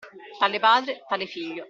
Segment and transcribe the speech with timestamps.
[0.39, 1.59] Tale padre, tale figlio.